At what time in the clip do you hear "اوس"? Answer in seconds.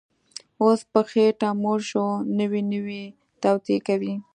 0.63-0.79